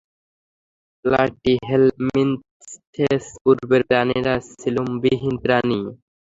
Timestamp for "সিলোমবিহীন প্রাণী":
4.51-5.79